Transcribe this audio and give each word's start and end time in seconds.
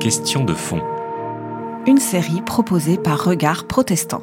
Question 0.00 0.44
de 0.44 0.54
fond. 0.54 0.80
Une 1.86 1.98
série 1.98 2.42
proposée 2.42 2.96
par 2.98 3.24
Regard 3.24 3.68
Protestant. 3.68 4.22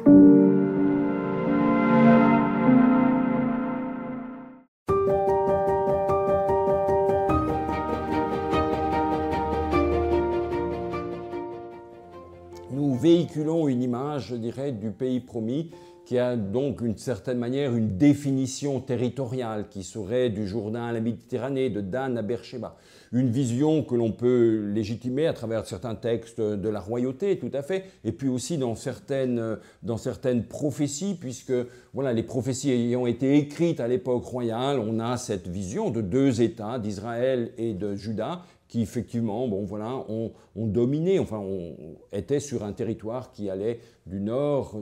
Nous 12.70 12.96
véhiculons 12.96 13.68
une 13.68 13.82
image, 13.82 14.26
je 14.28 14.36
dirais, 14.36 14.72
du 14.72 14.90
pays 14.90 15.20
promis 15.20 15.70
qui 16.06 16.18
a 16.18 16.36
donc 16.36 16.82
d'une 16.82 16.96
certaine 16.96 17.38
manière 17.38 17.74
une 17.74 17.98
définition 17.98 18.80
territoriale 18.80 19.66
qui 19.68 19.82
serait 19.82 20.30
du 20.30 20.46
Jourdain 20.46 20.84
à 20.84 20.92
la 20.92 21.00
Méditerranée, 21.00 21.68
de 21.68 21.80
Dan 21.80 22.16
à 22.16 22.22
Beersheba. 22.22 22.76
Une 23.12 23.30
vision 23.30 23.82
que 23.82 23.96
l'on 23.96 24.12
peut 24.12 24.70
légitimer 24.72 25.26
à 25.26 25.32
travers 25.32 25.66
certains 25.66 25.96
textes 25.96 26.40
de 26.40 26.68
la 26.68 26.80
royauté, 26.80 27.38
tout 27.38 27.50
à 27.52 27.62
fait, 27.62 27.84
et 28.04 28.12
puis 28.12 28.28
aussi 28.28 28.56
dans 28.56 28.76
certaines, 28.76 29.58
dans 29.82 29.96
certaines 29.96 30.44
prophéties, 30.44 31.16
puisque 31.18 31.52
voilà, 31.92 32.12
les 32.12 32.22
prophéties 32.22 32.70
ayant 32.70 33.06
été 33.06 33.36
écrites 33.36 33.80
à 33.80 33.88
l'époque 33.88 34.24
royale, 34.24 34.78
on 34.78 35.00
a 35.00 35.16
cette 35.16 35.48
vision 35.48 35.90
de 35.90 36.02
deux 36.02 36.40
États, 36.40 36.78
d'Israël 36.78 37.50
et 37.58 37.74
de 37.74 37.96
Juda, 37.96 38.42
qui 38.68 38.82
effectivement, 38.82 39.46
bon 39.48 39.64
voilà, 39.64 40.04
ont, 40.08 40.32
dominé, 40.56 41.18
enfin, 41.18 41.38
on, 41.38 41.76
était 42.12 42.40
sur 42.40 42.64
un 42.64 42.72
territoire 42.72 43.30
qui 43.32 43.48
allait 43.48 43.80
du 44.06 44.20
nord 44.20 44.80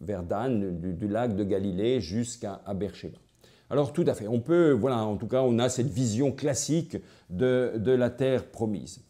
vers 0.00 0.22
Dan, 0.22 0.80
du, 0.80 1.08
lac 1.08 1.34
de 1.34 1.44
Galilée 1.44 2.00
jusqu'à 2.00 2.60
Beersheba. 2.74 3.18
Alors 3.70 3.92
tout 3.92 4.04
à 4.06 4.14
fait, 4.14 4.28
on 4.28 4.40
peut, 4.40 4.72
voilà, 4.72 5.04
en 5.04 5.16
tout 5.16 5.26
cas, 5.26 5.42
on 5.42 5.58
a 5.58 5.68
cette 5.68 5.88
vision 5.88 6.30
classique 6.30 6.96
de, 7.30 7.72
la 7.84 8.10
terre 8.10 8.46
promise. 8.46 9.00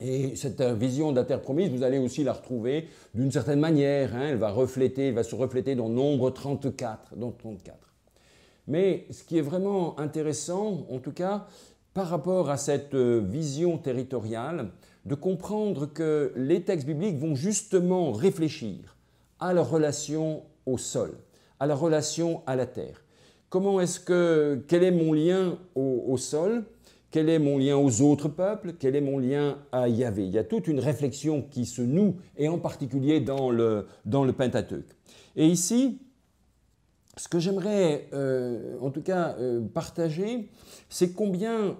Et 0.00 0.36
cette 0.36 0.60
vision 0.60 1.12
de 1.12 1.16
la 1.16 1.24
terre 1.24 1.40
promise, 1.40 1.70
vous 1.70 1.82
allez 1.82 1.98
aussi 1.98 2.24
la 2.24 2.34
retrouver 2.34 2.88
d'une 3.14 3.30
certaine 3.30 3.60
manière. 3.60 4.14
Hein, 4.14 4.28
elle 4.30 4.36
va 4.36 4.50
refléter, 4.50 5.08
elle 5.08 5.14
va 5.14 5.22
se 5.22 5.34
refléter 5.34 5.74
dans 5.74 5.88
Nombre 5.88 6.30
34, 6.30 7.16
dans 7.16 7.30
34. 7.30 7.94
Mais 8.66 9.06
ce 9.10 9.22
qui 9.22 9.38
est 9.38 9.42
vraiment 9.42 9.98
intéressant, 9.98 10.84
en 10.90 10.98
tout 10.98 11.12
cas, 11.12 11.46
par 11.96 12.10
rapport 12.10 12.50
à 12.50 12.58
cette 12.58 12.92
euh, 12.92 13.22
vision 13.26 13.78
territoriale, 13.78 14.68
de 15.06 15.14
comprendre 15.14 15.86
que 15.86 16.30
les 16.36 16.60
textes 16.60 16.86
bibliques 16.86 17.16
vont 17.16 17.34
justement 17.34 18.12
réfléchir 18.12 18.98
à 19.40 19.54
la 19.54 19.62
relation 19.62 20.42
au 20.66 20.76
sol, 20.76 21.14
à 21.58 21.66
la 21.66 21.74
relation 21.74 22.42
à 22.46 22.54
la 22.54 22.66
terre. 22.66 23.02
Comment 23.48 23.80
est-ce 23.80 23.98
que, 23.98 24.62
quel 24.68 24.84
est 24.84 24.90
mon 24.90 25.14
lien 25.14 25.58
au, 25.74 26.18
sol? 26.18 26.64
Quel 27.10 27.30
est 27.30 27.38
mon 27.38 27.56
lien 27.56 27.78
aux 27.78 28.02
autres 28.02 28.28
peuples? 28.28 28.74
Quel 28.78 28.94
est 28.94 29.00
mon 29.00 29.18
lien 29.18 29.56
à 29.72 29.88
Yahvé? 29.88 30.26
Il 30.26 30.34
y 30.34 30.38
a 30.38 30.44
toute 30.44 30.68
une 30.68 30.80
réflexion 30.80 31.46
qui 31.50 31.64
se 31.64 31.80
noue, 31.80 32.16
et 32.36 32.48
en 32.48 32.58
particulier 32.58 33.20
dans 33.20 33.50
le, 33.50 33.86
dans 34.04 34.24
le 34.24 34.34
Pentateuque. 34.34 34.90
Et 35.34 35.46
ici, 35.46 35.98
ce 37.16 37.28
que 37.28 37.38
j'aimerais 37.38 38.08
euh, 38.12 38.76
en 38.82 38.90
tout 38.90 39.00
cas 39.00 39.34
euh, 39.38 39.62
partager, 39.62 40.50
c'est 40.90 41.14
combien 41.14 41.78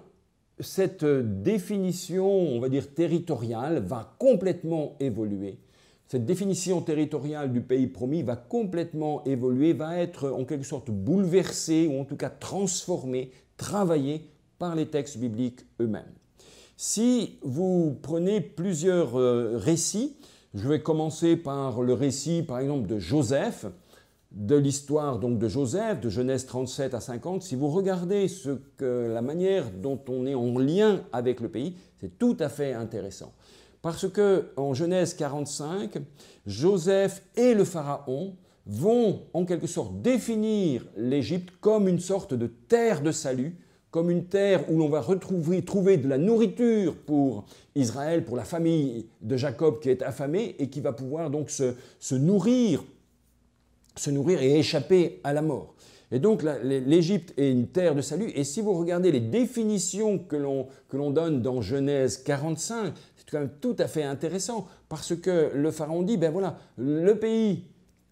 cette 0.59 1.05
définition, 1.05 2.27
on 2.27 2.59
va 2.59 2.69
dire 2.69 2.93
territoriale, 2.93 3.79
va 3.79 4.15
complètement 4.17 4.95
évoluer. 4.99 5.59
Cette 6.07 6.25
définition 6.25 6.81
territoriale 6.81 7.51
du 7.51 7.61
pays 7.61 7.87
promis 7.87 8.23
va 8.23 8.37
complètement 8.37 9.23
évoluer, 9.25 9.73
va 9.73 9.97
être 9.97 10.29
en 10.29 10.45
quelque 10.45 10.65
sorte 10.65 10.89
bouleversée 10.89 11.87
ou 11.87 11.99
en 11.99 12.05
tout 12.05 12.15
cas 12.15 12.29
transformée, 12.29 13.31
travaillée 13.57 14.29
par 14.57 14.75
les 14.75 14.87
textes 14.87 15.17
bibliques 15.17 15.65
eux-mêmes. 15.81 16.13
Si 16.77 17.37
vous 17.41 17.97
prenez 18.01 18.39
plusieurs 18.39 19.19
euh, 19.19 19.57
récits, 19.57 20.15
je 20.53 20.67
vais 20.69 20.81
commencer 20.81 21.35
par 21.35 21.81
le 21.81 21.93
récit 21.93 22.41
par 22.41 22.59
exemple 22.59 22.87
de 22.87 22.99
Joseph, 22.99 23.65
de 24.31 24.55
l'histoire 24.55 25.19
donc 25.19 25.39
de 25.39 25.47
Joseph, 25.47 26.01
de 26.01 26.09
Genèse 26.09 26.45
37 26.45 26.93
à 26.93 26.99
50, 26.99 27.43
si 27.43 27.55
vous 27.55 27.69
regardez 27.69 28.27
la 28.79 29.21
manière 29.21 29.71
dont 29.71 29.99
on 30.09 30.25
est 30.25 30.35
en 30.35 30.57
lien 30.59 31.03
avec 31.13 31.39
le 31.39 31.49
pays, 31.49 31.75
c'est 31.99 32.17
tout 32.17 32.37
à 32.39 32.49
fait 32.49 32.73
intéressant. 32.73 33.33
Parce 33.81 34.09
que 34.09 34.49
en 34.57 34.73
Genèse 34.73 35.13
45, 35.13 35.97
Joseph 36.45 37.23
et 37.35 37.53
le 37.53 37.63
Pharaon 37.63 38.35
vont 38.65 39.21
en 39.33 39.45
quelque 39.45 39.67
sorte 39.67 40.01
définir 40.01 40.85
l'Égypte 40.97 41.53
comme 41.61 41.87
une 41.87 41.99
sorte 41.99 42.33
de 42.33 42.47
terre 42.47 43.01
de 43.01 43.11
salut, 43.11 43.55
comme 43.91 44.11
une 44.11 44.25
terre 44.25 44.69
où 44.69 44.77
l'on 44.77 44.89
va 44.89 44.99
retrouver 44.99 45.63
trouver 45.63 45.95
de 45.95 46.09
la 46.09 46.17
nourriture 46.17 46.95
pour 46.97 47.45
Israël, 47.75 48.25
pour 48.25 48.35
la 48.35 48.43
famille 48.43 49.07
de 49.21 49.37
Jacob 49.37 49.79
qui 49.79 49.89
est 49.89 50.01
affamée 50.01 50.55
et 50.59 50.69
qui 50.69 50.81
va 50.81 50.91
pouvoir 50.91 51.29
donc 51.29 51.49
se, 51.49 51.73
se 51.99 52.15
nourrir 52.15 52.83
se 53.97 54.09
nourrir 54.09 54.41
et 54.41 54.57
échapper 54.57 55.19
à 55.23 55.33
la 55.33 55.41
mort. 55.41 55.75
Et 56.11 56.19
donc 56.19 56.43
l'Égypte 56.63 57.33
est 57.37 57.51
une 57.51 57.67
terre 57.67 57.93
de 57.93 58.01
salut. 58.01 58.31
Et 58.35 58.43
si 58.43 58.61
vous 58.61 58.73
regardez 58.73 59.11
les 59.11 59.19
définitions 59.19 60.19
que 60.19 60.37
l'on 60.37 61.11
donne 61.11 61.41
dans 61.41 61.61
Genèse 61.61 62.17
45, 62.23 62.93
c'est 63.17 63.29
quand 63.29 63.39
même 63.39 63.51
tout 63.59 63.75
à 63.77 63.87
fait 63.87 64.03
intéressant 64.03 64.67
parce 64.87 65.15
que 65.15 65.51
le 65.53 65.71
pharaon 65.71 66.03
dit, 66.03 66.17
ben 66.17 66.31
voilà, 66.31 66.57
le 66.77 67.13
pays 67.15 67.65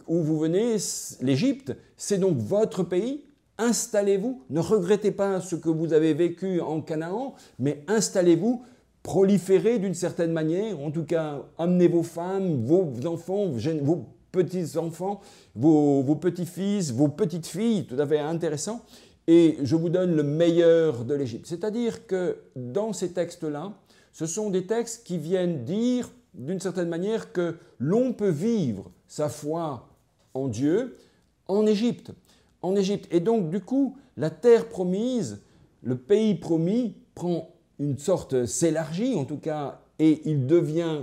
où 0.08 0.18
vous 0.22 0.38
venez, 0.38 0.76
l'Égypte, 1.22 1.74
c'est 1.96 2.18
donc 2.18 2.38
votre 2.38 2.84
pays. 2.84 3.24
Installez-vous, 3.58 4.42
ne 4.50 4.60
regrettez 4.60 5.12
pas 5.12 5.40
ce 5.40 5.56
que 5.56 5.70
vous 5.70 5.94
avez 5.94 6.14
vécu 6.14 6.60
en 6.60 6.82
Canaan, 6.82 7.36
mais 7.58 7.86
installez-vous, 7.88 8.62
proliférez 9.02 9.80
d'une 9.80 9.94
certaine 9.94 10.34
manière, 10.34 10.78
en 10.82 10.92
tout 10.92 11.06
cas, 11.06 11.44
amenez 11.58 11.88
vos 11.88 12.04
femmes, 12.04 12.66
vos 12.66 12.92
enfants, 13.06 13.48
vos 13.48 14.06
petits-enfants, 14.36 15.22
vos, 15.56 16.16
petits-fils, 16.16 16.92
vos 16.92 17.08
petites-filles, 17.08 17.86
tout 17.86 17.96
à 17.98 18.06
fait 18.06 18.20
intéressant, 18.20 18.82
et 19.28 19.58
je 19.64 19.76
vous 19.76 19.90
donne 19.90 20.16
le 20.16 20.24
meilleur 20.24 21.06
de 21.06 21.16
l'Égypte. 21.16 21.48
C'est-à-dire 21.48 22.06
que 22.06 22.38
dans 22.56 22.94
ces 22.94 23.14
textes-là, 23.14 23.74
ce 24.12 24.26
sont 24.26 24.50
des 24.50 24.66
textes 24.66 25.06
qui 25.06 25.18
viennent 25.18 25.64
dire 25.64 26.10
d'une 26.34 26.60
certaine 26.60 26.90
manière 26.90 27.32
que 27.32 27.56
l'on 27.80 28.14
peut 28.14 28.30
vivre 28.30 28.92
sa 29.08 29.30
foi 29.30 29.88
en 30.34 30.48
Dieu 30.48 30.98
en 31.48 31.66
Égypte. 31.66 32.12
En 32.62 32.76
Égypte. 32.76 33.08
Et 33.12 33.20
donc, 33.20 33.50
du 33.50 33.62
coup, 33.62 33.98
la 34.18 34.30
terre 34.30 34.68
promise, 34.68 35.42
le 35.82 35.96
pays 35.96 36.36
promis, 36.36 36.96
prend 37.14 37.50
une 37.80 37.98
sorte, 37.98 38.46
s'élargit 38.46 39.16
en 39.16 39.26
tout 39.26 39.38
cas, 39.38 39.82
et 40.00 40.22
il 40.26 40.46
devient 40.46 41.02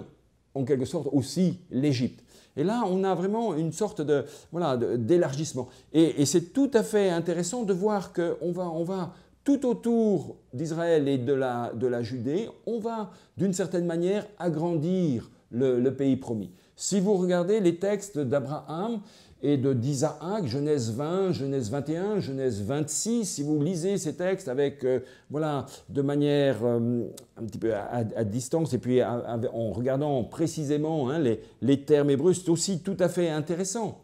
en 0.55 0.65
quelque 0.65 0.85
sorte 0.85 1.09
aussi 1.13 1.59
l'Égypte. 1.71 2.22
Et 2.57 2.65
là, 2.65 2.85
on 2.87 3.05
a 3.05 3.15
vraiment 3.15 3.55
une 3.55 3.73
sorte 3.73 4.01
de 4.01 4.25
voilà 4.51 4.77
d'élargissement. 4.77 5.69
Et, 5.93 6.27
c'est 6.27 6.53
tout 6.53 6.71
à 6.75 6.83
fait 6.83 7.11
intéressant 7.11 7.63
de 7.63 7.73
voir 7.73 8.13
qu'on 8.13 8.53
va, 8.53 8.69
on 8.71 8.85
va 8.85 9.15
tout 9.45 9.67
autour 9.67 10.37
d'Israël 10.53 11.09
et 11.09 11.19
de 11.19 11.33
la, 11.33 11.73
de 11.75 11.87
la 11.87 12.03
Judée, 12.03 12.49
on 12.67 12.79
va 12.79 13.11
d'une 13.37 13.53
certaine 13.53 13.87
manière 13.87 14.27
agrandir 14.39 15.31
le 15.51 15.91
pays 15.91 16.17
promis. 16.17 16.51
Si 16.77 17.01
vous 17.01 17.15
regardez 17.15 17.61
les 17.61 17.77
textes 17.77 18.19
d'Abraham, 18.19 19.01
et 19.43 19.57
de 19.57 19.73
d'Isaac, 19.73 20.47
Genèse 20.47 20.93
20, 20.93 21.33
Genèse 21.33 21.71
21, 21.71 22.21
Genèse 22.21 22.63
26. 22.63 23.25
Si 23.25 23.43
vous 23.43 23.61
lisez 23.61 23.99
ces 23.99 24.15
textes 24.15 24.47
avec, 24.47 24.85
euh, 24.85 25.01
voilà, 25.31 25.67
de 25.89 26.01
manière 26.01 26.65
euh, 26.65 27.09
un 27.37 27.45
petit 27.45 27.59
peu 27.59 27.75
à, 27.75 28.25
distance 28.25 28.73
et 28.73 28.79
puis 28.79 29.03
en 29.03 29.73
regardant 29.73 30.23
précisément 30.23 31.11
hein, 31.11 31.19
les, 31.19 31.41
les, 31.61 31.83
termes 31.83 32.11
hébreux, 32.11 32.35
c'est 32.35 32.49
aussi 32.49 32.83
tout 32.83 32.97
à 33.01 33.09
fait 33.09 33.29
intéressant. 33.29 34.01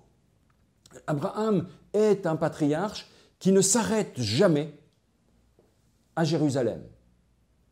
Abraham 1.06 1.68
est 1.94 2.26
un 2.26 2.34
patriarche 2.34 3.08
qui 3.38 3.52
ne 3.52 3.60
s'arrête 3.60 4.20
jamais 4.20 4.72
à 6.16 6.24
Jérusalem. 6.24 6.82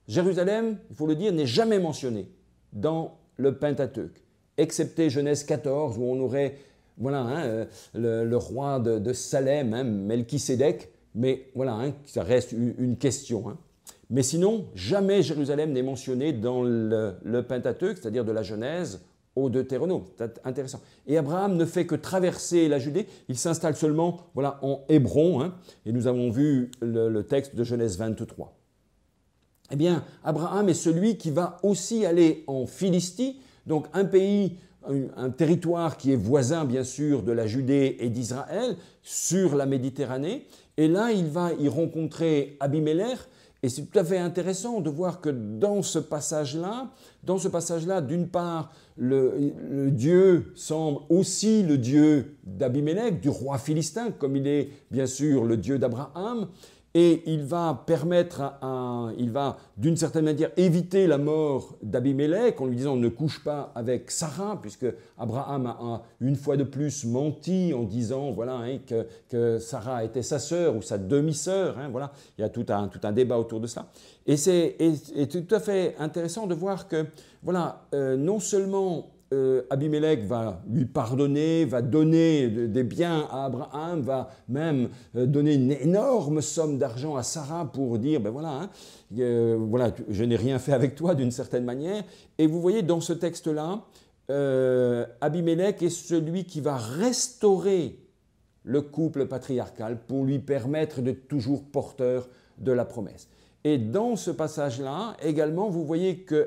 Jérusalem, 0.06 0.78
il 0.88 0.94
faut 0.94 1.08
le 1.08 1.16
dire, 1.16 1.32
n'est 1.32 1.46
jamais 1.46 1.80
mentionné 1.80 2.30
dans 2.72 3.18
le 3.36 3.58
Pentateuque, 3.58 4.22
excepté 4.56 5.10
Genèse 5.10 5.42
14 5.42 5.98
où 5.98 6.04
on 6.04 6.20
aurait 6.20 6.58
voilà, 6.98 7.20
hein, 7.20 7.66
euh, 7.94 8.24
le, 8.24 8.36
roi 8.36 8.80
de, 8.80 9.12
Salem, 9.12 9.74
hein, 9.74 9.84
mais 11.14 11.50
voilà, 11.54 11.74
hein, 11.74 11.92
ça 12.06 12.22
reste 12.22 12.52
une, 12.52 12.96
question. 12.96 13.56
Mais 14.08 14.22
sinon, 14.22 14.66
jamais 14.74 15.22
Jérusalem 15.22 15.72
n'est 15.72 15.82
mentionné 15.82 16.32
dans 16.32 16.62
le, 16.62 17.40
Pentateuque, 17.46 17.98
c'est-à-dire 17.98 18.24
de 18.24 18.32
la 18.32 18.42
Genèse 18.42 19.00
au 19.34 19.50
Deutéronome. 19.50 20.04
C'est 20.16 20.40
intéressant. 20.44 20.80
Et 21.06 21.18
Abraham 21.18 21.56
ne 21.56 21.64
fait 21.66 21.86
que 21.86 21.94
traverser 21.94 22.68
la 22.68 22.78
Judée, 22.78 23.06
il 23.28 23.36
s'installe 23.36 23.76
seulement 23.76 24.20
voilà, 24.34 24.58
en 24.62 24.84
Hébron, 24.88 25.52
et 25.84 25.92
nous 25.92 26.06
avons 26.06 26.30
vu 26.30 26.70
le, 26.80 27.08
le 27.08 27.22
texte 27.24 27.54
de 27.54 27.64
Genèse 27.64 27.98
23. 27.98 28.56
Eh 29.72 29.76
bien, 29.76 30.04
Abraham 30.24 30.68
est 30.68 30.74
celui 30.74 31.16
qui 31.16 31.30
va 31.30 31.58
aussi 31.62 32.06
aller 32.06 32.44
en 32.46 32.66
Philistie, 32.66 33.40
donc 33.66 33.86
un 33.92 34.04
pays 34.04 34.58
un, 35.16 35.30
territoire 35.30 35.96
qui 35.96 36.12
est 36.12 36.16
voisin 36.16 36.64
bien 36.64 36.84
sûr 36.84 37.22
de 37.22 37.32
la 37.32 37.46
Judée 37.46 37.96
et 38.00 38.08
d'Israël 38.08 38.76
sur 39.02 39.56
la 39.56 39.66
Méditerranée. 39.66 40.46
Et 40.76 40.88
là, 40.88 41.12
il 41.12 41.26
va 41.26 41.52
y 41.54 41.68
rencontrer 41.68 42.56
Abimelech. 42.60 43.18
Et 43.62 43.68
c'est 43.68 43.82
tout 43.82 43.98
à 43.98 44.04
fait 44.04 44.18
intéressant 44.18 44.80
de 44.80 44.90
voir 44.90 45.20
que 45.20 45.30
dans 45.30 45.82
ce 45.82 45.98
passage-là, 45.98 46.90
dans 47.24 47.38
ce 47.38 47.48
passage-là, 47.48 48.00
d'une 48.00 48.28
part, 48.28 48.70
le, 48.96 49.90
Dieu 49.90 50.52
semble 50.54 51.00
aussi 51.08 51.62
le 51.62 51.78
Dieu 51.78 52.36
d'Abimelech, 52.44 53.20
du 53.20 53.28
roi 53.28 53.58
philistin, 53.58 54.10
comme 54.12 54.36
il 54.36 54.46
est 54.46 54.68
bien 54.90 55.06
sûr 55.06 55.44
le 55.44 55.56
Dieu 55.56 55.78
d'Abraham, 55.78 56.48
et 56.98 57.24
il 57.26 57.44
va 57.44 57.84
permettre, 57.86 58.40
à, 58.40 59.10
il 59.18 59.30
va 59.30 59.58
d'une 59.76 59.98
certaine 59.98 60.24
manière 60.24 60.50
éviter 60.56 61.06
la 61.06 61.18
mort 61.18 61.76
d'Abimelech 61.82 62.58
en 62.58 62.64
lui 62.64 62.76
disant 62.76 62.96
ne 62.96 63.10
couche 63.10 63.44
pas 63.44 63.70
avec 63.74 64.10
Sarah, 64.10 64.58
puisque 64.62 64.86
Abraham 65.18 65.66
a, 65.66 66.02
une 66.22 66.36
fois 66.36 66.56
de 66.56 66.64
plus 66.64 67.04
menti 67.04 67.74
en 67.74 67.82
disant 67.82 68.32
voilà 68.32 68.54
hein, 68.54 68.78
que, 69.28 69.58
Sarah 69.58 70.04
était 70.04 70.22
sa 70.22 70.38
sœur 70.38 70.74
ou 70.74 70.80
sa 70.80 70.96
demi-sœur. 70.96 71.78
Hein, 71.78 71.90
voilà, 71.90 72.12
il 72.38 72.40
y 72.40 72.44
a 72.44 72.48
tout 72.48 72.64
un, 72.70 72.88
tout 72.88 73.00
un 73.02 73.12
débat 73.12 73.38
autour 73.38 73.60
de 73.60 73.66
ça. 73.66 73.90
Et 74.26 74.38
c'est 74.38 74.78
tout 75.30 75.54
à 75.54 75.60
fait 75.60 75.96
intéressant 75.98 76.46
de 76.46 76.54
voir 76.54 76.88
que 76.88 77.04
voilà, 77.42 77.82
euh, 77.92 78.16
non 78.16 78.40
seulement 78.40 79.10
euh, 79.32 79.62
Abimelech 79.70 80.24
va 80.24 80.62
lui 80.70 80.84
pardonner, 80.84 81.64
va 81.64 81.82
donner 81.82 82.48
des 82.48 82.84
biens 82.84 83.26
à 83.30 83.46
Abraham, 83.46 84.00
va 84.00 84.30
même 84.48 84.88
euh, 85.16 85.26
donner 85.26 85.54
une 85.54 85.72
énorme 85.72 86.40
somme 86.40 86.78
d'argent 86.78 87.16
à 87.16 87.24
Sarah 87.24 87.70
pour 87.72 87.98
dire, 87.98 88.20
ben 88.20 88.30
voilà, 88.30 88.50
hein, 88.50 88.70
euh, 89.18 89.56
voilà 89.58 89.92
je 90.08 90.22
n'ai 90.22 90.36
rien 90.36 90.60
fait 90.60 90.72
avec 90.72 90.94
toi 90.94 91.16
d'une 91.16 91.32
certaine 91.32 91.64
manière. 91.64 92.04
Et 92.38 92.46
vous 92.46 92.60
voyez 92.60 92.82
dans 92.82 93.00
ce 93.00 93.12
texte-là, 93.12 93.82
Abimelech 95.20 95.82
est 95.82 95.90
celui 95.90 96.44
qui 96.44 96.60
va 96.60 96.76
restaurer 96.76 97.98
le 98.62 98.82
couple 98.82 99.26
patriarcal 99.26 99.98
pour 100.06 100.24
lui 100.24 100.38
permettre 100.38 101.00
d'être 101.00 101.28
toujours 101.28 101.64
porteur 101.64 102.28
de 102.58 102.72
la 102.72 102.84
promesse. 102.84 103.28
Et 103.64 103.78
dans 103.78 104.14
ce 104.14 104.30
passage-là, 104.30 105.16
également, 105.22 105.68
vous 105.68 105.84
voyez 105.84 106.18
que 106.18 106.46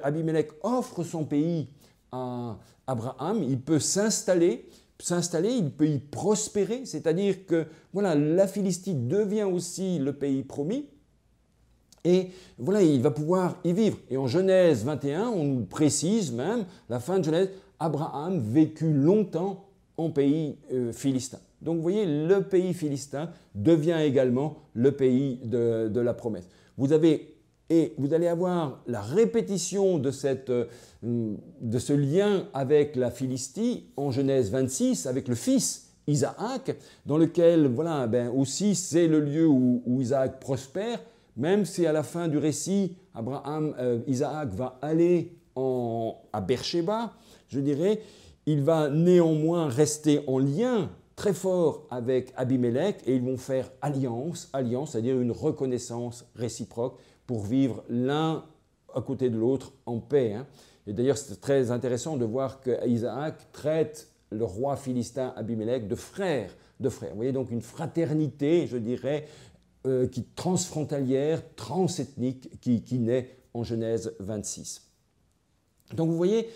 offre 0.64 1.04
son 1.04 1.26
pays 1.26 1.68
Abraham, 2.12 3.44
il 3.44 3.60
peut 3.60 3.80
s'installer, 3.80 4.68
s'installer, 5.00 5.52
il 5.52 5.72
peut 5.72 5.88
y 5.88 6.00
prospérer, 6.00 6.86
c'est-à-dire 6.86 7.46
que 7.46 7.68
voilà, 7.94 8.16
la 8.16 8.48
Philistie 8.48 8.96
devient 8.96 9.44
aussi 9.44 10.00
le 10.00 10.14
pays 10.14 10.44
promis. 10.44 10.86
Et 12.04 12.30
voilà, 12.58 12.82
il 12.82 13.02
va 13.02 13.12
pouvoir 13.12 13.58
y 13.64 13.74
vivre. 13.74 13.98
Et 14.10 14.18
en 14.18 14.28
Genèse 14.28 14.86
21, 14.86 15.28
on 15.28 15.44
nous 15.44 15.66
précise 15.66 16.32
même, 16.32 16.66
la 16.90 17.00
fin 17.00 17.20
de 17.20 17.26
Genèse, 17.26 17.50
Abraham 17.80 18.40
vécut 18.40 18.94
longtemps 18.94 19.66
en 19.98 20.10
pays 20.10 20.58
euh, 20.72 20.92
philistin. 20.94 21.40
Donc 21.62 21.78
vous 21.78 21.82
voyez, 21.82 22.06
le 22.06 22.42
pays 22.42 22.74
philistin 22.74 23.32
devient 23.54 24.00
également 24.02 24.60
le 24.74 24.94
pays 24.94 25.40
de, 25.44 25.90
de 25.90 26.00
la 26.00 26.14
promesse. 26.14 26.48
Vous 26.78 26.94
avez 26.94 27.36
et 27.70 27.94
vous 27.98 28.14
allez 28.14 28.28
avoir 28.28 28.82
la 28.88 29.02
répétition 29.02 30.00
de, 30.00 30.12
cette, 30.12 30.50
euh, 30.50 30.66
de 31.04 31.80
ce 31.80 31.94
lien 31.94 32.48
avec 32.54 32.96
la 32.96 33.12
Philistie 33.12 33.86
en 33.96 34.12
Genèse 34.12 34.50
26, 34.50 35.06
avec 35.06 35.28
le 35.28 35.36
fils 35.36 35.90
Isaac, 36.08 36.76
dans 37.06 37.18
lequel, 37.18 37.68
voilà, 37.68 38.08
ben 38.08 38.30
aussi 38.30 38.74
c'est 38.74 39.08
le 39.08 39.20
lieu 39.20 39.48
où, 39.48 40.02
Isaac 40.02 40.40
prospère, 40.40 41.00
même 41.38 41.66
si 41.66 41.86
à 41.86 41.92
la 41.92 42.04
fin 42.04 42.28
du 42.28 42.38
récit, 42.38 42.96
Abraham, 43.14 43.76
euh, 43.80 44.00
Isaac 44.08 44.50
va 44.54 44.80
aller 44.82 45.38
en, 45.56 46.18
à 46.34 46.42
Beersheba, 46.42 47.14
je 47.48 47.60
dirais, 47.60 48.02
il 48.46 48.64
va 48.64 48.90
néanmoins 48.90 49.68
rester 49.68 50.22
en 50.28 50.40
lien 50.40 50.90
très 51.16 51.34
fort 51.34 51.86
avec 51.92 52.34
Abimelech 52.36 52.98
et 53.06 53.16
ils 53.16 53.22
vont 53.22 53.38
faire 53.38 53.70
alliance, 53.82 54.50
alliance, 54.54 54.92
c'est-à-dire 54.92 55.20
une 55.20 55.32
reconnaissance 55.32 56.26
réciproque 56.36 56.98
pour 57.30 57.46
vivre 57.46 57.84
l'un 57.90 58.44
à 58.96 59.02
côté 59.02 59.30
de 59.30 59.38
l'autre 59.38 59.74
en 59.86 60.00
paix. 60.00 60.34
Hein. 60.34 60.48
Et 60.88 60.94
d'ailleurs, 60.94 61.20
c'est 61.20 61.40
très 61.40 61.70
intéressant 61.70 62.18
de 62.18 62.26
voir 62.26 62.60
qu'Isaac 62.60 63.52
traite 63.52 64.08
le 64.32 64.44
roi 64.46 64.76
philistin 64.76 65.32
Abimelech 65.36 65.88
de 65.88 65.94
frère, 65.94 66.50
de 66.80 66.90
frère. 66.90 67.12
Vous 67.12 67.18
voyez 67.18 67.32
donc 67.32 67.52
une 67.52 67.62
fraternité, 67.62 68.66
je 68.66 68.78
dirais, 68.78 69.28
euh, 69.86 70.08
qui 70.08 70.24
transfrontalière, 70.24 71.44
transethnique, 71.56 72.60
qui 72.60 72.98
naît 72.98 73.38
en 73.54 73.64
Genèse 73.64 74.16
26. 74.18 74.89
Donc 75.96 76.10
vous 76.10 76.18
voyez, 76.18 76.50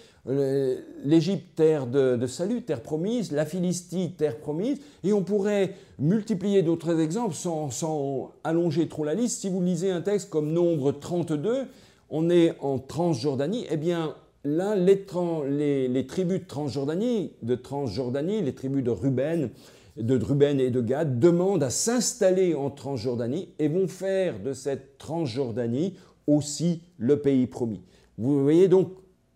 l'Égypte, 1.04 1.56
terre 1.56 1.88
de, 1.88 2.26
salut, 2.28 2.62
terre 2.62 2.82
promise, 2.82 3.32
la 3.32 3.46
Philistie, 3.46 4.14
terre 4.18 4.38
promise, 4.38 4.80
et 5.04 5.12
on 5.12 5.24
pourrait 5.24 5.74
multiplier 6.00 6.62
d'autres 6.62 7.00
exemples 7.00 7.36
sans, 7.36 8.32
allonger 8.44 8.88
trop 8.88 9.04
la 9.04 9.16
liste. 9.16 9.42
Si 9.42 9.50
vous 9.50 9.62
lisez 9.62 9.92
un 9.92 10.02
texte 10.02 10.30
comme 10.30 10.52
Nombre 10.52 10.92
32, 10.92 11.66
on 12.10 12.30
est 12.30 12.54
en 12.62 12.80
Transjordanie, 12.80 13.66
eh 13.70 13.78
bien 13.78 14.16
là, 14.46 14.76
les, 14.76 16.08
tribus 16.08 16.40
de 16.40 16.46
Transjordanie, 16.46 17.34
de 17.42 17.56
Transjordanie, 17.56 18.42
les 18.42 18.54
tribus 18.54 18.84
de 18.84 18.92
Ruben, 18.92 19.50
de 19.98 20.24
Ruben 20.24 20.60
et 20.60 20.70
de 20.70 20.82
Gad 20.82 21.20
demandent 21.20 21.64
à 21.64 21.70
s'installer 21.70 22.56
en 22.56 22.70
Transjordanie 22.70 23.50
et 23.60 23.68
vont 23.68 23.88
faire 23.88 24.42
de 24.42 24.54
cette 24.54 24.98
Transjordanie 24.98 25.96
aussi 26.28 26.82
le 26.98 27.20
pays 27.20 27.48
promis. 27.48 27.82
Vous 28.18 28.42
voyez 28.42 28.68
donc 28.68 28.90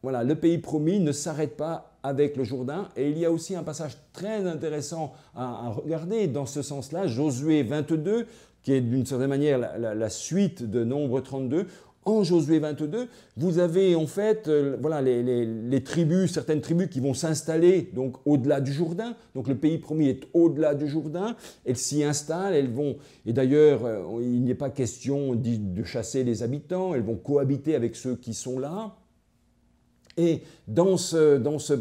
voilà, 0.07 0.23
le 0.23 0.35
pays 0.35 0.57
promis 0.57 1.01
ne 1.01 1.11
s'arrête 1.11 1.57
pas 1.57 1.99
avec 2.01 2.37
le 2.37 2.45
Jourdain. 2.45 2.87
Et 2.95 3.09
il 3.09 3.17
y 3.17 3.25
a 3.25 3.29
aussi 3.29 3.57
un 3.57 3.63
passage 3.63 3.97
très 4.13 4.45
intéressant 4.47 5.11
à, 5.35 5.67
regarder 5.67 6.27
dans 6.27 6.45
ce 6.45 6.61
sens-là, 6.61 7.07
Josué 7.07 7.61
22, 7.61 8.25
qui 8.63 8.71
est 8.71 8.79
d'une 8.79 9.05
certaine 9.05 9.27
manière 9.27 9.77
la, 9.77 10.09
suite 10.09 10.63
de 10.63 10.85
Nombre 10.85 11.19
32. 11.19 11.65
En 12.05 12.23
Josué 12.23 12.59
22, 12.59 13.09
vous 13.35 13.59
avez 13.59 13.97
en 13.97 14.07
fait 14.07 14.47
euh, 14.47 14.77
voilà, 14.79 15.01
les, 15.01 15.83
tribus, 15.83 16.31
certaines 16.31 16.61
tribus 16.61 16.87
qui 16.87 17.01
vont 17.01 17.13
s'installer 17.13 17.89
donc 17.93 18.15
au-delà 18.25 18.61
du 18.61 18.71
Jourdain. 18.71 19.13
Donc 19.35 19.49
le 19.49 19.55
pays 19.55 19.77
promis 19.77 20.07
est 20.07 20.23
au-delà 20.33 20.73
du 20.73 20.87
Jourdain. 20.87 21.35
Elles 21.65 21.75
s'y 21.75 22.05
installent, 22.05 22.53
elles 22.53 22.71
vont. 22.71 22.95
Et 23.25 23.33
d'ailleurs, 23.33 23.83
euh, 23.83 24.03
il 24.21 24.45
n'est 24.45 24.55
pas 24.55 24.69
question 24.69 25.35
de 25.35 25.83
chasser 25.83 26.23
les 26.23 26.43
habitants. 26.43 26.95
Elles 26.95 27.03
vont 27.03 27.17
cohabiter 27.17 27.75
avec 27.75 27.97
ceux 27.97 28.15
qui 28.15 28.33
sont 28.33 28.57
là. 28.57 28.95
Et 30.17 30.41
dans 30.67 30.97
ce, 30.97 31.37
dans 31.37 31.59
ce, 31.59 31.73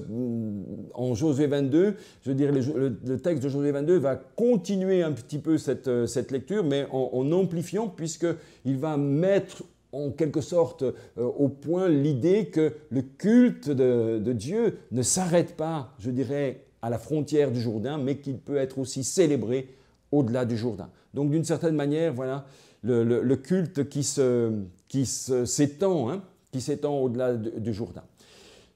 en 0.95 1.15
Josué 1.15 1.47
22, 1.47 1.95
je 2.23 2.29
veux 2.29 2.37
dire, 2.37 2.53
le, 2.53 3.19
texte 3.19 3.43
de 3.43 3.49
Josué 3.49 3.73
22 3.73 3.97
va 3.97 4.17
continuer 4.17 5.03
un 5.03 5.13
petit 5.13 5.39
peu 5.39 5.57
cette, 5.57 6.07
cette 6.07 6.31
lecture, 6.31 6.63
mais 6.63 6.87
en, 6.93 7.33
amplifiant, 7.33 7.89
puisqu'il 7.89 8.77
va 8.77 8.99
mettre 8.99 9.63
en 9.93 10.11
quelque 10.11 10.41
sorte 10.41 10.83
euh, 10.83 10.93
au 11.17 11.49
point 11.49 11.89
l'idée 11.89 12.47
que 12.47 12.75
le 12.91 13.03
culte 13.03 13.71
de, 13.71 14.33
Dieu 14.33 14.79
ne 14.93 15.03
s'arrête 15.03 15.57
pas, 15.57 15.95
je 15.99 16.11
dirais, 16.11 16.65
à 16.83 16.91
la 16.91 16.99
frontière 16.99 17.51
du 17.51 17.61
Jourdain, 17.61 17.97
mais 17.97 18.19
qu'il 18.19 18.39
peut 18.39 18.57
être 18.57 18.79
aussi 18.79 19.03
célébré 19.03 19.75
au-delà 20.13 20.45
du 20.45 20.57
Jourdain. 20.57 20.91
Donc 21.15 21.31
d'une 21.31 21.45
certaine 21.45 21.75
manière, 21.75 22.13
voilà, 22.13 22.47
le, 22.83 23.03
le, 23.03 23.37
culte 23.37 23.89
qui 23.89 24.05
s'étend, 24.05 24.53
qui 24.89 25.07
s'étend 25.07 26.11
hein, 26.11 26.23
qui 26.57 26.63
s'étend 26.63 26.99
au-delà 26.99 27.35
du 27.35 27.75
Jourdain. 27.75 28.05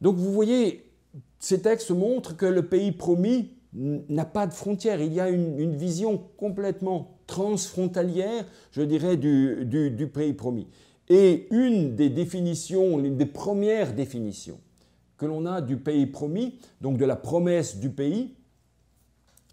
Donc 0.03 0.17
vous 0.17 0.33
voyez, 0.33 0.85
ces 1.39 1.63
textes 1.63 1.91
montrent 1.91 2.37
que 2.37 2.45
le 2.45 2.67
pays 2.67 2.93
promis 2.93 3.53
n'a 3.73 4.27
pas 4.27 4.47
de 4.47 4.53
frontières. 4.53 5.01
Il 5.01 5.15
y 5.15 5.21
a 5.21 5.31
une, 5.31 5.75
vision 5.77 6.23
complètement 6.37 7.17
transfrontalière, 7.27 8.45
je 8.73 8.83
dirais, 8.83 9.17
du, 9.17 10.11
pays 10.13 10.35
promis. 10.35 10.67
Et 11.09 11.49
une 11.51 11.97
des 11.97 12.11
définitions, 12.11 12.99
l'une 12.99 13.17
des 13.17 13.27
premières 13.27 13.95
définitions 13.95 14.61
que 15.17 15.25
l'on 15.25 15.47
a 15.47 15.63
du 15.63 15.79
pays 15.79 16.07
promis, 16.07 16.59
donc 16.83 16.99
de 16.99 17.05
la 17.07 17.17
promesse 17.17 17.79
du 17.79 17.89
pays, 17.89 18.35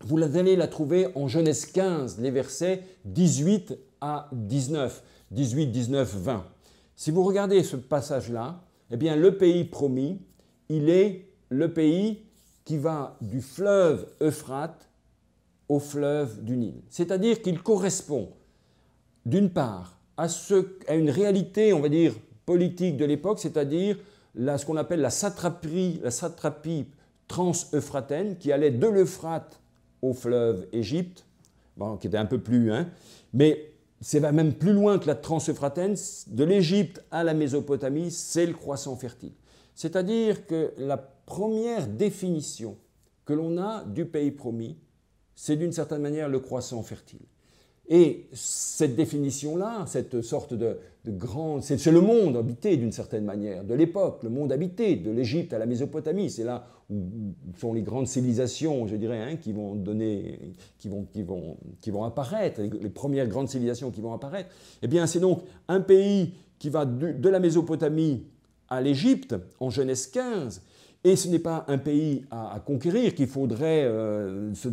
vous 0.03 0.21
allez 0.21 0.57
la 0.57 0.67
trouver 0.67 1.07
en 1.15 1.27
Genèse 1.27 1.65
15, 1.65 2.19
les 2.19 2.31
versets 2.31 2.83
18 3.05 3.77
à 4.01 4.29
19, 4.33 5.01
18, 5.31 5.67
19, 5.67 6.15
20. 6.15 6.45
Si 6.97 7.11
vous 7.11 7.23
regardez 7.23 7.61
ce 7.61 7.75
passage-là, 7.75 8.59
eh 8.89 8.97
bien 8.97 9.15
le 9.15 9.37
pays 9.37 9.65
promis, 9.65 10.19
il 10.67 10.89
est 10.89 11.29
le 11.49 11.71
pays 11.71 12.23
qui 12.65 12.77
va 12.77 13.15
du 13.21 13.39
fleuve 13.39 14.07
Euphrate 14.19 14.89
au 15.69 15.79
fleuve 15.79 16.43
du 16.43 16.57
Nil. 16.57 16.81
C'est-à-dire 16.89 17.43
qu'il 17.43 17.61
correspond, 17.61 18.29
d'une 19.27 19.51
part, 19.51 19.99
à, 20.17 20.27
une 20.89 21.11
réalité, 21.11 21.71
on 21.71 21.81
va 21.81 21.89
dire, 21.89 22.15
politique 22.47 22.97
de 22.97 23.05
l'époque, 23.05 23.37
c'est-à-dire 23.39 23.99
ce 24.35 24.65
qu'on 24.65 24.75
appelle 24.75 25.01
la 25.01 25.11
satrapie, 25.11 25.99
la 26.01 26.09
satrapie 26.09 26.87
trans-euphrataine, 27.27 28.37
qui 28.39 28.51
allait 28.51 28.71
de 28.71 28.87
l'Euphrate 28.87 29.61
au 30.01 30.13
fleuve 30.13 30.65
Égypte, 30.73 31.25
qui 31.99 32.07
était 32.07 32.17
un 32.17 32.25
peu 32.25 32.39
plus, 32.39 32.71
hein, 32.71 32.89
mais 33.33 33.71
c'est 34.01 34.19
même 34.19 34.53
plus 34.53 34.73
loin 34.73 34.99
que 34.99 35.07
la 35.07 35.15
trans-euphrataine, 35.15 35.95
de 36.27 36.43
l'Égypte 36.43 37.03
à 37.11 37.23
la 37.23 37.33
Mésopotamie, 37.33 38.11
c'est 38.11 38.45
le 38.45 38.53
croissant 38.53 38.95
fertile. 38.95 39.33
C'est-à-dire 39.73 40.45
que 40.45 40.73
la 40.77 40.97
première 40.97 41.87
définition 41.87 42.77
que 43.25 43.33
l'on 43.33 43.57
a 43.57 43.83
du 43.83 44.05
pays 44.05 44.31
promis, 44.31 44.77
c'est 45.35 45.55
d'une 45.55 45.71
certaine 45.71 46.01
manière 46.01 46.29
le 46.29 46.39
croissant 46.39 46.81
fertile. 46.83 47.25
Et 47.89 48.27
cette 48.33 48.95
définition-là, 48.95 49.85
cette 49.87 50.21
sorte 50.21 50.53
de, 50.53 50.77
de 51.05 51.11
grande... 51.11 51.63
C'est 51.63 51.91
le 51.91 52.01
monde 52.01 52.35
habité 52.35 52.75
d'une 52.75 52.91
certaine 52.91 53.23
manière, 53.23 53.63
de 53.63 53.73
l'époque, 53.73 54.23
le 54.23 54.29
monde 54.29 54.51
habité, 54.51 54.97
de 54.97 55.09
l'Égypte 55.09 55.53
à 55.53 55.57
la 55.57 55.65
Mésopotamie. 55.65 56.29
C'est 56.29 56.43
là 56.43 56.67
où 56.89 57.33
sont 57.57 57.73
les 57.73 57.81
grandes 57.81 58.07
civilisations, 58.07 58.87
je 58.87 58.95
dirais, 58.95 59.19
hein, 59.19 59.35
qui 59.37 59.51
vont 59.51 59.75
donner, 59.75 60.39
qui 60.77 60.87
vont, 60.87 61.05
qui 61.11 61.23
vont, 61.23 61.57
qui 61.81 61.91
vont 61.91 62.03
apparaître, 62.03 62.61
les, 62.61 62.89
premières 62.89 63.27
grandes 63.27 63.49
civilisations 63.49 63.91
qui 63.91 64.01
vont 64.01 64.13
apparaître. 64.13 64.49
Eh 64.81 64.87
bien, 64.87 65.05
c'est 65.05 65.19
donc 65.19 65.41
un 65.67 65.81
pays 65.81 66.33
qui 66.59 66.69
va 66.69 66.85
de, 66.85 67.29
la 67.29 67.39
Mésopotamie 67.39 68.23
à 68.69 68.81
l'Égypte 68.81 69.35
en 69.59 69.69
Genèse 69.69 70.07
15. 70.07 70.61
Et 71.03 71.15
ce 71.15 71.27
n'est 71.29 71.39
pas 71.39 71.63
un 71.67 71.77
pays 71.77 72.25
à, 72.31 72.61
conquérir 72.65 73.15
qu'il 73.15 73.27
faudrait 73.27 73.83
euh, 73.83 74.53
se, 74.55 74.67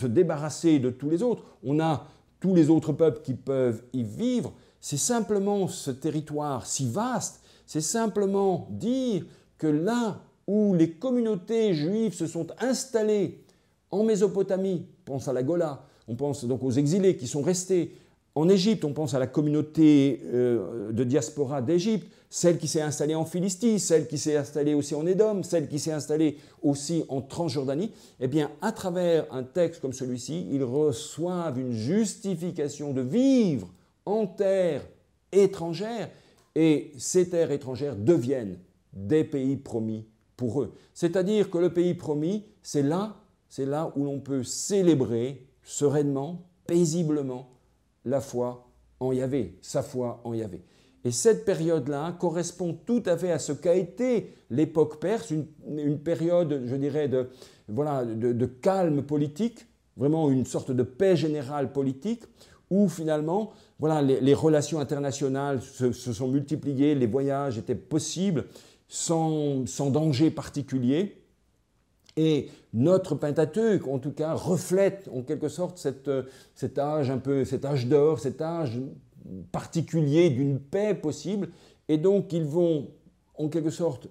se 0.00 0.06
débarrasser 0.06 0.80
de 0.80 0.90
tous 0.90 1.08
les 1.08 1.22
autres. 1.22 1.44
On 1.64 1.80
a 1.80 2.06
tous 2.40 2.54
les 2.54 2.70
autres 2.70 2.92
peuples 2.92 3.22
qui 3.22 3.34
peuvent 3.34 3.82
y 3.92 4.02
vivre, 4.02 4.52
c'est 4.80 4.96
simplement 4.96 5.68
ce 5.68 5.90
territoire 5.90 6.66
si 6.66 6.88
vaste, 6.88 7.40
c'est 7.66 7.80
simplement 7.80 8.68
dire 8.70 9.24
que 9.58 9.66
là 9.66 10.20
où 10.46 10.74
les 10.74 10.92
communautés 10.92 11.74
juives 11.74 12.14
se 12.14 12.26
sont 12.26 12.46
installées 12.60 13.44
en 13.90 14.04
Mésopotamie, 14.04 14.86
on 15.06 15.12
pense 15.12 15.28
à 15.28 15.32
la 15.32 15.42
Gola, 15.42 15.84
on 16.06 16.14
pense 16.14 16.44
donc 16.44 16.62
aux 16.62 16.70
exilés 16.70 17.16
qui 17.16 17.26
sont 17.26 17.42
restés, 17.42 17.94
en 18.34 18.48
Égypte, 18.48 18.84
on 18.84 18.92
pense 18.92 19.14
à 19.14 19.18
la 19.18 19.26
communauté 19.26 20.22
euh, 20.26 20.92
de 20.92 21.04
diaspora 21.04 21.60
d'Égypte, 21.60 22.06
celle 22.30 22.58
qui 22.58 22.68
s'est 22.68 22.82
installée 22.82 23.14
en 23.14 23.24
Philistie, 23.24 23.80
celle 23.80 24.06
qui 24.06 24.18
s'est 24.18 24.36
installée 24.36 24.74
aussi 24.74 24.94
en 24.94 25.06
Édom, 25.06 25.42
celle 25.42 25.68
qui 25.68 25.78
s'est 25.78 25.92
installée 25.92 26.36
aussi 26.62 27.04
en 27.08 27.22
Transjordanie. 27.22 27.92
Eh 28.20 28.28
bien, 28.28 28.50
à 28.60 28.72
travers 28.72 29.26
un 29.32 29.42
texte 29.42 29.80
comme 29.80 29.92
celui-ci, 29.92 30.46
ils 30.50 30.64
reçoivent 30.64 31.58
une 31.58 31.72
justification 31.72 32.92
de 32.92 33.00
vivre 33.00 33.68
en 34.04 34.26
terre 34.26 34.82
étrangère 35.32 36.10
et 36.54 36.92
ces 36.98 37.30
terres 37.30 37.50
étrangères 37.50 37.96
deviennent 37.96 38.58
des 38.92 39.24
pays 39.24 39.56
promis 39.56 40.06
pour 40.36 40.62
eux. 40.62 40.74
C'est-à-dire 40.94 41.50
que 41.50 41.58
le 41.58 41.72
pays 41.72 41.94
promis, 41.94 42.44
c'est 42.62 42.82
là, 42.82 43.16
c'est 43.48 43.66
là 43.66 43.92
où 43.96 44.04
l'on 44.04 44.20
peut 44.20 44.42
célébrer 44.42 45.46
sereinement, 45.62 46.42
paisiblement, 46.66 47.50
la 48.04 48.20
foi 48.20 48.68
en 49.00 49.12
Yahvé, 49.12 49.58
sa 49.62 49.82
foi 49.82 50.20
en 50.24 50.34
Yahvé. 50.34 50.62
Et 51.08 51.10
cette 51.10 51.46
période-là 51.46 52.14
correspond 52.20 52.76
tout 52.84 53.02
à 53.06 53.16
fait 53.16 53.32
à 53.32 53.38
ce 53.38 53.52
qu'a 53.52 53.74
été 53.74 54.34
l'époque 54.50 55.00
perse, 55.00 55.30
une, 55.30 55.98
période, 56.00 56.64
je 56.66 56.76
dirais, 56.76 57.08
de, 57.08 57.30
voilà, 57.66 58.04
de, 58.04 58.44
calme 58.44 59.02
politique, 59.02 59.68
vraiment 59.96 60.28
une 60.28 60.44
sorte 60.44 60.70
de 60.70 60.82
paix 60.82 61.16
générale 61.16 61.72
politique, 61.72 62.24
où 62.68 62.90
finalement, 62.90 63.52
voilà, 63.78 64.02
les, 64.02 64.34
relations 64.34 64.80
internationales 64.80 65.62
se, 65.62 65.92
sont 65.92 66.28
multipliées, 66.28 66.94
les 66.94 67.06
voyages 67.06 67.56
étaient 67.56 67.74
possibles 67.74 68.44
sans, 68.86 69.64
danger 69.90 70.30
particulier. 70.30 71.22
Et 72.18 72.50
notre 72.74 73.14
Pentateuque, 73.14 73.88
en 73.88 73.98
tout 73.98 74.12
cas, 74.12 74.34
reflète 74.34 75.08
en 75.14 75.22
quelque 75.22 75.48
sorte 75.48 75.78
cet 75.78 76.78
âge 76.78 77.10
un 77.10 77.16
peu, 77.16 77.46
cet 77.46 77.64
âge 77.64 77.86
d'or, 77.86 78.20
cet 78.20 78.42
âge 78.42 78.78
particulier 79.52 80.30
d'une 80.30 80.58
paix 80.58 80.94
possible. 80.94 81.48
Et 81.88 81.98
donc, 81.98 82.32
ils 82.32 82.44
vont, 82.44 82.88
en 83.36 83.48
quelque 83.48 83.70
sorte, 83.70 84.08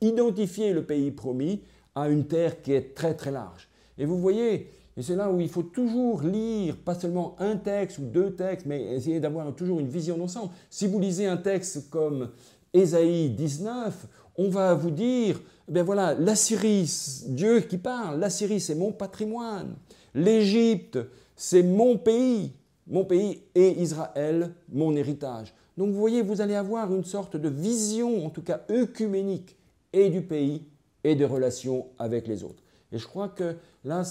identifier 0.00 0.72
le 0.72 0.84
pays 0.84 1.10
promis 1.10 1.62
à 1.94 2.08
une 2.08 2.26
terre 2.26 2.62
qui 2.62 2.72
est 2.72 2.94
très 2.94 3.14
très 3.14 3.30
large. 3.30 3.68
Et 3.96 4.04
vous 4.04 4.18
voyez, 4.18 4.68
et 4.96 5.02
c'est 5.02 5.16
là 5.16 5.30
où 5.30 5.40
il 5.40 5.48
faut 5.48 5.62
toujours 5.62 6.22
lire, 6.22 6.76
pas 6.76 6.94
seulement 6.94 7.36
un 7.38 7.56
texte 7.56 7.98
ou 7.98 8.02
deux 8.02 8.34
textes, 8.34 8.66
mais 8.66 8.82
essayer 8.94 9.20
d'avoir 9.20 9.54
toujours 9.54 9.78
une 9.78 9.88
vision 9.88 10.18
d'ensemble. 10.18 10.50
Si 10.70 10.88
vous 10.88 10.98
lisez 10.98 11.26
un 11.26 11.36
texte 11.36 11.88
comme 11.88 12.30
Ésaïe 12.72 13.30
19, 13.30 14.06
on 14.36 14.48
va 14.48 14.74
vous 14.74 14.90
dire, 14.90 15.40
ben 15.68 15.84
voilà, 15.84 16.14
la 16.14 16.34
Syrie, 16.34 16.90
Dieu 17.28 17.60
qui 17.60 17.78
parle, 17.78 18.18
la 18.18 18.28
Syrie 18.28 18.60
c'est 18.60 18.74
mon 18.74 18.90
patrimoine, 18.90 19.76
l'Égypte 20.14 20.98
c'est 21.36 21.62
mon 21.62 21.96
pays, 21.96 22.52
mon 22.88 23.04
pays 23.04 23.42
et 23.54 23.80
Israël 23.80 24.52
mon 24.70 24.96
héritage. 24.96 25.54
Donc 25.76 25.90
vous 25.90 25.98
voyez, 25.98 26.22
vous 26.22 26.40
allez 26.40 26.54
avoir 26.54 26.92
une 26.92 27.04
sorte 27.04 27.36
de 27.36 27.48
vision, 27.48 28.26
en 28.26 28.30
tout 28.30 28.42
cas 28.42 28.62
œcuménique, 28.70 29.56
et 29.92 30.10
du 30.10 30.22
pays 30.22 30.64
et 31.04 31.14
des 31.14 31.24
relations 31.24 31.86
avec 31.98 32.26
les 32.26 32.44
autres. 32.44 32.62
Et 32.92 32.98
je 32.98 33.06
crois 33.06 33.28
que 33.28 33.56
là, 33.84 34.02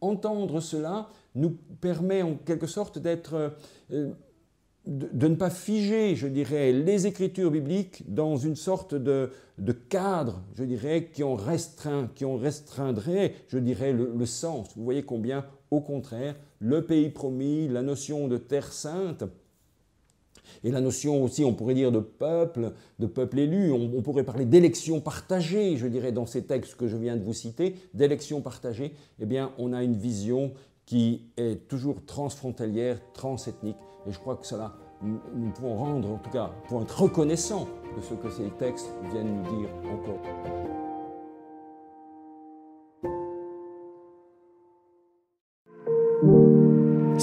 entendre 0.00 0.60
cela 0.60 1.08
nous 1.34 1.56
permet 1.80 2.22
en 2.22 2.34
quelque 2.34 2.66
sorte 2.66 2.98
d'être 2.98 3.52
euh, 3.92 4.12
de, 4.86 5.28
ne 5.28 5.34
pas 5.34 5.50
figer, 5.50 6.14
je 6.14 6.26
dirais, 6.26 6.72
les 6.72 7.06
écritures 7.06 7.50
bibliques 7.50 8.02
dans 8.12 8.36
une 8.36 8.56
sorte 8.56 8.94
de, 8.94 9.30
cadre, 9.88 10.42
je 10.54 10.64
dirais, 10.64 11.10
qui 11.12 11.22
en, 11.22 11.36
restreint, 11.36 12.10
qui 12.14 12.24
en 12.24 12.36
restreindrait, 12.36 13.34
je 13.48 13.58
dirais, 13.58 13.92
le, 13.92 14.26
sens. 14.26 14.68
Vous 14.76 14.84
voyez 14.84 15.02
combien, 15.02 15.46
au 15.74 15.80
contraire, 15.80 16.36
le 16.58 16.84
pays 16.84 17.10
promis, 17.10 17.68
la 17.68 17.82
notion 17.82 18.28
de 18.28 18.36
terre 18.36 18.72
sainte, 18.72 19.24
et 20.62 20.70
la 20.70 20.80
notion 20.80 21.22
aussi, 21.22 21.44
on 21.44 21.52
pourrait 21.52 21.74
dire, 21.74 21.92
de 21.92 22.00
peuple, 22.00 22.72
de 22.98 23.06
peuple 23.06 23.38
élu, 23.38 23.72
on, 23.72 24.02
pourrait 24.02 24.24
parler 24.24 24.44
d'élection 24.44 25.00
partagée, 25.00 25.76
je 25.76 25.86
dirais, 25.86 26.12
dans 26.12 26.26
ces 26.26 26.44
textes 26.44 26.76
que 26.76 26.86
je 26.86 26.96
viens 26.96 27.16
de 27.16 27.22
vous 27.22 27.32
citer, 27.32 27.74
d'élection 27.92 28.40
partagée, 28.40 28.94
eh 29.20 29.26
bien, 29.26 29.52
on 29.58 29.72
a 29.72 29.82
une 29.82 29.96
vision 29.96 30.52
qui 30.86 31.22
est 31.36 31.66
toujours 31.68 32.04
transfrontalière, 32.04 32.98
transethnique. 33.12 33.76
Et 34.06 34.12
je 34.12 34.18
crois 34.18 34.36
que 34.36 34.46
cela, 34.46 34.74
nous 35.02 35.50
pouvons 35.50 35.76
rendre, 35.76 36.10
en 36.10 36.18
tout 36.18 36.30
cas, 36.30 36.50
pour 36.68 36.82
être 36.82 37.02
reconnaissants 37.02 37.68
de 37.96 38.02
ce 38.02 38.14
que 38.14 38.30
ces 38.30 38.50
textes 38.58 38.90
viennent 39.12 39.42
nous 39.42 39.58
dire 39.60 39.68
encore. 39.92 40.73